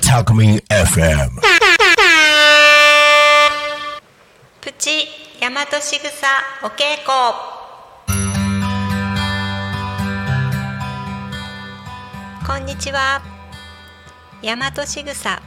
[0.00, 1.30] Talkmin FM.
[4.60, 5.08] プチ
[5.40, 6.28] 大和しぐさ
[6.62, 7.10] お稽古
[12.46, 13.20] こんにちは
[14.44, 15.42] 大和しぐさ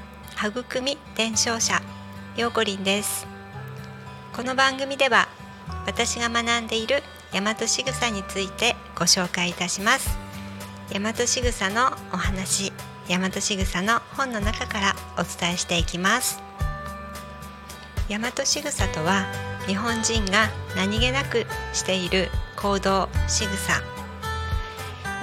[0.45, 1.81] 育み伝承者
[2.35, 3.25] ようこりんです
[4.35, 5.36] この番組では
[5.87, 7.01] 私が学んでいる
[7.31, 10.17] 大和しぐさについてご紹介いたします。
[10.91, 12.71] 大和しぐさのお話
[13.09, 16.41] 大和しぐさの本の中からお伝えしていきます。
[18.09, 19.25] 大和しぐさとは
[19.65, 23.81] 日本人が何気なくしている行動仕草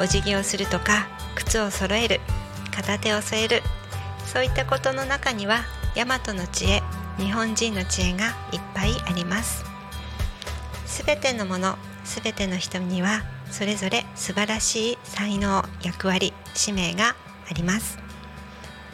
[0.01, 2.21] お辞儀をするとか靴を揃える
[2.75, 3.63] 片手を添える。
[4.25, 5.61] そういったことの中には
[5.95, 6.83] 大和の知恵
[7.19, 9.74] 日本人の知恵がいっぱいあります。
[10.95, 17.17] すべてのものすべての人にはそれぞれ素晴らしい才能役割使命が
[17.51, 17.99] あります。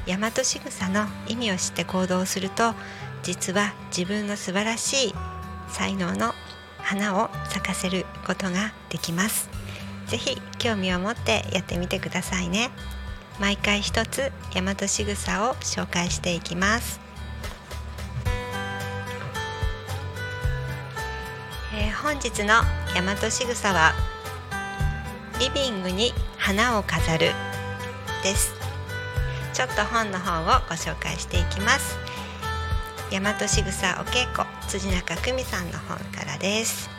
[0.07, 2.73] 大和仕草の意味を知って行動すると
[3.23, 5.15] 実は自分の素晴らしい
[5.69, 6.33] 才能の
[6.79, 9.51] 花を咲かせることができます。
[10.07, 12.70] ぜひ興味を持ってやってみてくださいね。
[13.39, 16.98] 毎回一つ大和仕草を紹介していきます、
[22.11, 22.55] 本日の
[22.92, 23.92] 大和仕草は
[25.39, 27.30] リビングに花を飾る
[28.25, 28.52] です。
[29.52, 31.97] ちょっと本の方をご紹介していきます。
[33.12, 36.91] 大和しぐさお稽古辻中久美さんの本からです。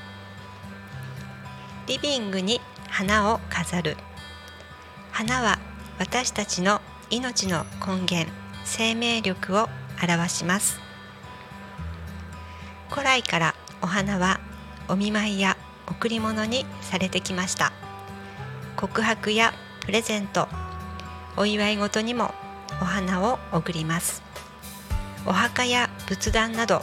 [1.88, 3.98] リビングに花を飾る。
[5.12, 5.60] 花は
[6.00, 8.32] 私たちの命の根源
[8.64, 9.68] 生命力を
[10.02, 10.80] 表します。
[12.90, 14.40] 古来からお花は
[14.92, 15.56] お見舞いや
[15.88, 17.72] 贈り物にされてきました。
[18.76, 19.54] 告白や
[19.86, 20.50] プレゼント
[21.38, 22.34] お祝い事にも
[22.82, 24.22] お花を贈ります。
[25.26, 26.82] お墓や仏壇など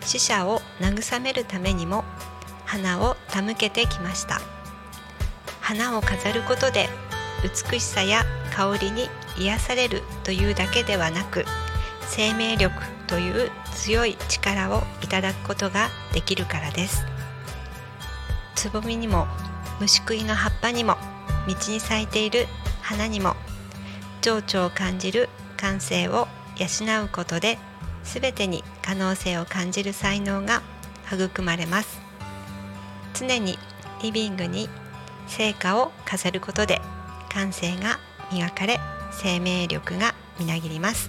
[0.00, 2.04] 死者を慰めるためにも
[2.64, 4.40] 花を手向けてきました。
[5.60, 6.88] 花を飾ることで
[7.44, 8.24] 美しさや
[8.56, 9.08] 香りに
[9.38, 11.44] 癒されるというだけではなく
[12.08, 12.74] 生命力
[13.06, 17.09] という強い力をいただくことができるからです。
[18.60, 19.26] つぼみにも
[19.80, 20.98] 虫食いの葉っぱにも
[21.48, 22.46] 道に咲いている
[22.82, 23.34] 花にも
[24.20, 26.28] 情緒を感じる感性を
[26.58, 27.56] 養うことで
[28.04, 30.60] 全てに可能性を感じる才能が
[31.10, 32.02] 育まれます。
[33.14, 33.58] 常に
[34.02, 34.68] リビングに
[35.26, 36.82] 成果を飾ることで
[37.32, 37.98] 感性が
[38.30, 38.78] 磨かれ
[39.10, 41.08] 生命力がみなぎります。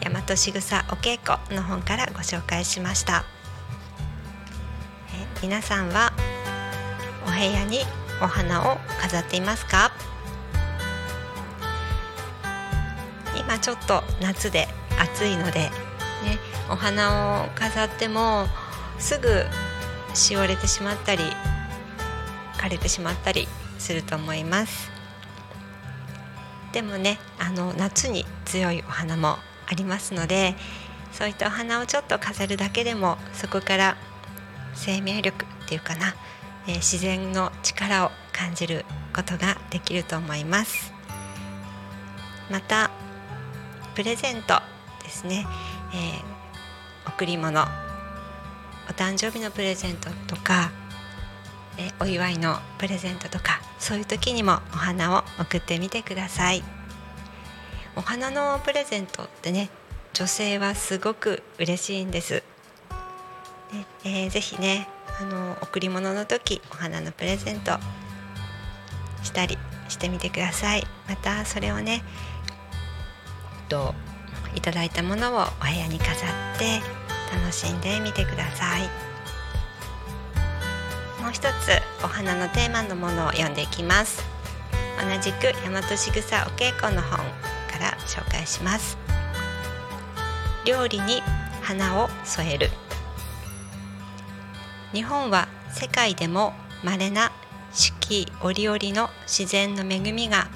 [0.00, 3.26] 大和しぐさお稽古の本からご紹介しました。
[5.42, 6.12] 皆さんは
[7.26, 7.80] お部屋に
[8.22, 9.90] お花を飾っていますか？
[13.36, 14.68] 今ちょっと夏で
[15.00, 15.70] 暑いので、ね、
[16.70, 18.46] お花を飾っても
[19.00, 19.44] すぐ
[20.14, 21.24] しおれてしまったり
[22.58, 23.48] 枯れてしまったり
[23.80, 24.92] すると思います。
[26.72, 30.54] でもねあの夏に強いお花もありますので
[31.10, 33.96] そういったお花をちょっと飾るだけでもそこから
[34.74, 36.14] 生命力っていうかな、
[36.66, 38.84] えー自然の力を感じる
[39.14, 40.92] ことができると思います。
[42.50, 42.90] また
[43.94, 44.60] プレゼント
[45.02, 45.46] ですね、
[45.94, 47.62] えー贈り物。
[48.88, 50.70] お誕生日のプレゼントとか、
[51.78, 56.62] えーお祝いのプレゼントとかそういう時にもお花を送ってみてください。
[57.94, 59.68] お花のプレゼントってね
[60.14, 62.42] 女性はすごく嬉しいんです、
[64.04, 64.88] えーぜひね
[65.20, 67.72] あの贈り物の時お花のプレゼント
[69.22, 70.86] したりしてみてください。
[71.08, 72.02] またそれをね
[73.68, 73.94] と
[74.54, 76.80] いただいたものをお部屋に飾って
[77.32, 78.82] 楽しんでみてください。
[81.22, 81.46] もう一つ
[82.04, 84.22] お花のテーマのものを読んでいきます。
[85.00, 88.98] 同じく大和しぐさお稽古の本から紹介します。
[90.64, 91.22] 料理に
[91.62, 92.70] 花を添える。
[94.92, 96.52] 日本は世界でも
[96.84, 97.32] 稀な
[97.72, 100.48] 四季折々の自然の恵みが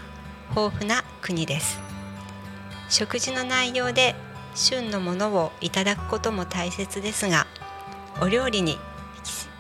[0.50, 1.80] 豊富な国です。
[2.90, 4.14] 食事の内容で
[4.54, 7.46] 旬のものをいただくことも大切ですが
[8.20, 8.78] お料理に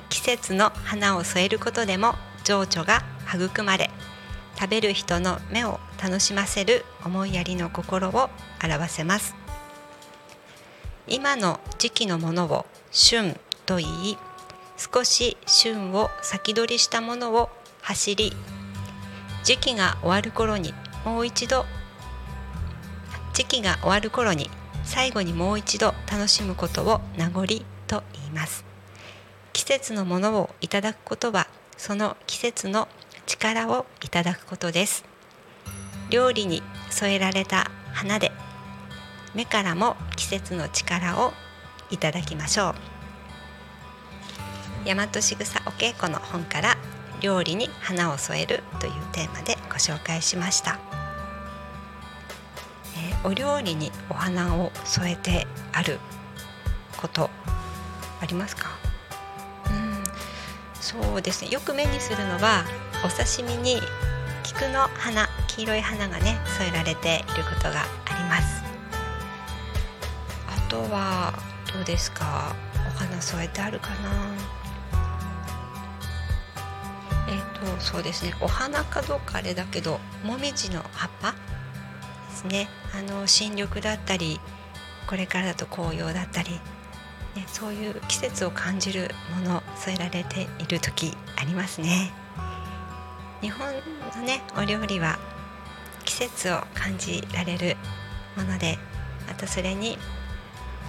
[0.08, 2.14] 季節の花を添えることでも
[2.44, 3.02] 情緒が
[3.32, 3.90] 育まれ
[4.58, 8.30] 食べる人の目を楽しませる思いやりの心を
[8.62, 9.34] 表せます。
[11.08, 14.18] 今の時期のものを旬と言い
[14.76, 17.50] 少し旬を先取りしたものを
[17.82, 18.32] 走り
[19.44, 20.74] 時期が終わる頃に
[21.04, 21.64] もう一度
[23.32, 24.50] 時期が終わる頃に
[24.84, 27.46] 最後にもう一度楽しむことを名残
[27.86, 28.64] と言います。
[29.52, 31.46] 季節のものをいただくことは
[31.76, 32.88] その季節の
[33.26, 35.04] 力をいただくことです。
[36.10, 38.32] 料理に添えられた花で
[39.34, 41.32] 目からも季節の力を
[41.90, 42.95] いただきましょう。
[44.86, 46.76] 大和しぐさお稽古の本から
[47.20, 50.78] 料理に花を添えるというテーマでご紹介しました、
[52.96, 55.98] えー、お料理にお花を添えてある
[56.96, 57.30] こと
[58.20, 58.68] ありますか？
[59.66, 60.04] うん
[60.80, 61.50] そうですね。
[61.50, 62.64] よく目にするのは
[63.04, 63.80] お刺身に
[64.44, 67.84] 菊の花黄色い花がね添えられていることがあ
[68.16, 68.62] ります。
[70.46, 71.34] あとは
[71.74, 72.54] どうですか？
[72.86, 74.55] お花添えてあるかな？
[77.74, 78.34] とそうですね。
[78.40, 81.32] お花かどうかあれだけどもみじの葉っぱ？
[81.32, 81.36] で
[82.36, 82.68] すね。
[82.94, 84.40] あの新緑だったり
[85.06, 86.52] これからだと紅葉だったり、
[87.34, 89.10] ね、そういう季節を感じる
[89.44, 92.12] もの添えられている時ありますね。
[93.40, 93.66] 日本
[94.16, 95.18] のねお料理は
[96.04, 97.76] 季節を感じられる
[98.36, 98.78] もので
[99.26, 99.98] またそれに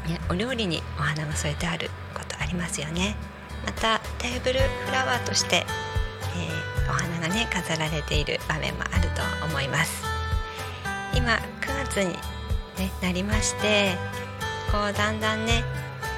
[0.07, 3.17] ね、お料理にお花が添えてあることありますよね。
[3.65, 5.65] またテーブルフラワーとして、
[6.89, 10.03] お花がね飾られている場面もあると思います。
[11.15, 13.95] 今9月に、ね、なりまして
[14.71, 15.63] こうだんだんね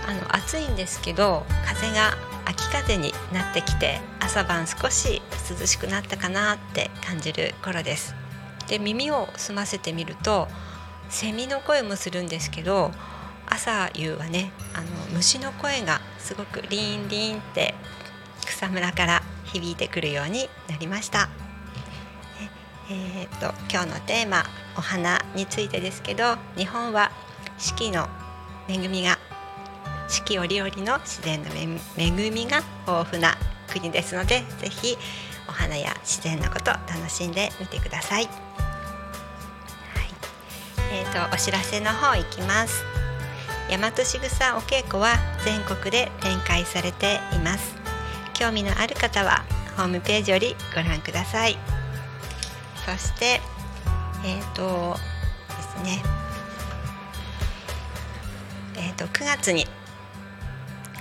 [0.08, 5.22] あの暑いんですけど風が秋風になってきて朝晩少し
[5.60, 8.16] 涼しくなったかなって感じる頃です。
[8.68, 10.48] で耳を澄ませてみると
[11.10, 12.92] セミの声もするんですけど
[13.48, 17.74] 朝夕はねあの虫の声がすごくリンリンって
[18.60, 21.30] 草むらから響いてくるようになりました。
[22.92, 24.44] えー、っと今日のテーマ
[24.76, 27.10] お花についてですけど日本は
[27.58, 28.10] 四季の
[28.68, 29.18] 恵みが
[30.10, 31.50] 四季折々の自然の
[31.98, 33.38] 恵みが豊富な
[33.72, 34.98] 国ですのでぜひ
[35.48, 38.26] お花や自然のこと楽しんでみてください。
[38.26, 38.34] はい、
[40.92, 42.84] えーとお知らせの方いきます。
[43.70, 45.16] 大和しぐさお稽古は
[45.46, 47.79] 全国で展開されています
[48.40, 49.44] 興味のある方は
[49.76, 51.58] ホームページよりご覧ください。
[52.86, 53.42] そして
[54.24, 54.96] えっ、ー、と
[55.50, 56.02] ですね。
[58.78, 59.66] えっ、ー、と9月に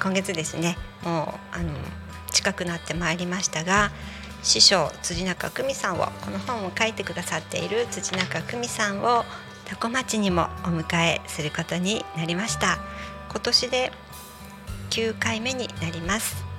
[0.02, 1.70] 今月ですねもうあの
[2.32, 3.93] 近くなってまいりましたが
[4.43, 9.25] 師匠辻中久美さんをこの本を書いてくださっている辻中久美さんを
[9.64, 12.79] 多古町にもお迎えすることになりました。
[13.31, 13.93] 今年で
[14.90, 16.58] 9回目になります。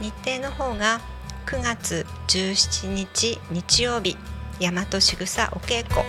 [0.00, 1.00] 日程の方が
[1.46, 4.16] 9月17日日曜日
[4.60, 6.02] 大和しぐさお稽古。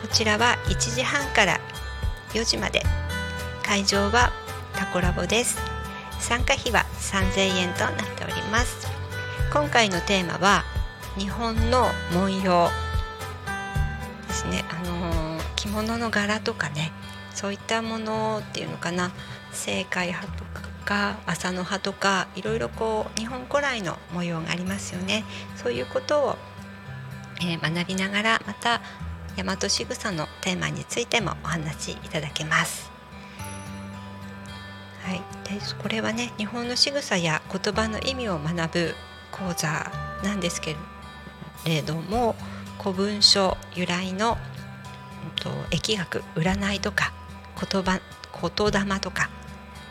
[0.00, 1.60] こちらは1時半から
[2.32, 2.82] 4時まで。
[3.62, 4.30] 会場は
[4.74, 5.58] タコラボです。
[6.20, 8.86] 参加費は3000円となっております。
[9.52, 10.64] 今回のテーマは
[11.18, 12.70] 日本の文様。
[14.28, 16.92] ですね、あのー、着物の柄とかね
[17.34, 19.10] そういったものっていうのかな。
[19.52, 20.45] 正解派と
[20.86, 25.24] か麻の葉とかいろいろこう日本古来の模様がありますよね。
[25.56, 26.36] そういうことを、
[27.42, 28.80] えー、学びながらまた
[29.36, 32.90] 大和しぐさのテーマについてもお話しいただけます。
[35.04, 38.94] はい、でこれはね日本の仕草や言葉の意味を学ぶ
[39.30, 39.92] 講座
[40.24, 40.74] なんですけ
[41.66, 42.34] れども
[42.78, 44.38] 古文書由来の、
[45.40, 47.12] と、疫学占いとか
[47.60, 48.00] 言葉
[48.32, 49.30] 言霊とか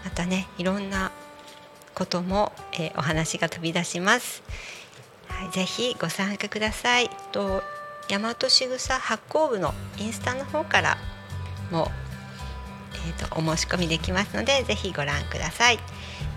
[0.06, 1.12] またねいろんな
[1.94, 4.44] ことも、えー、お話が飛び出します。
[5.28, 7.10] はい、ぜひご参加ください。
[7.32, 7.64] と
[8.08, 10.98] 大和しぐさ発行部のインスタの方から
[11.72, 11.90] も、
[12.94, 15.80] えーと、とお申し込みできますのでぜひご覧ください。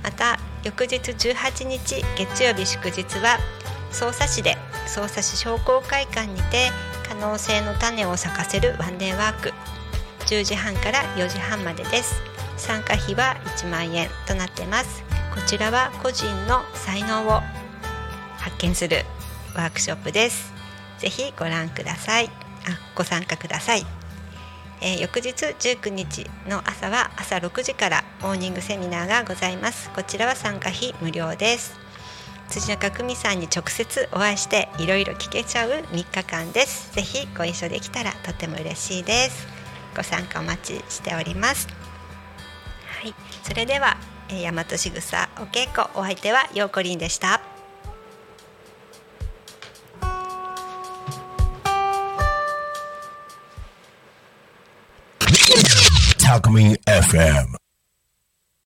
[0.03, 3.39] また翌日18日月曜日祝日は
[3.93, 4.57] 匝瑳市で
[4.87, 6.71] 匝瑳市商工会館にて
[7.09, 9.53] 可能性の種を咲かせるワンデーワーク
[10.27, 12.28] 10時半から4時半までです
[12.59, 15.03] 参加費は1万円となってます。
[15.35, 17.41] こちらは個人の才能を
[18.39, 19.05] 発見する
[19.55, 20.53] ワークショップです。
[20.99, 22.27] ぜひご覧ください。
[22.27, 22.31] あ
[22.95, 23.87] ご参加ください、
[24.81, 29.91] えー、翌日19日の朝は朝6時からモーニングセミナーがございます。
[29.91, 31.79] こちらは参加費無料です。
[32.49, 36.93] 辻中久美さんに直接お会いしていろいろ聞けちゃう3日間です。
[36.95, 39.47] ぜひご一緒できたらとても嬉しいです。
[39.97, 41.78] ご参加お待ちしております。
[42.99, 43.15] はい
[43.45, 43.97] それでは
[44.31, 47.41] えー、大和しぐさお稽古お相手はようこりんでした。
[56.19, 57.58] Talk Me FM.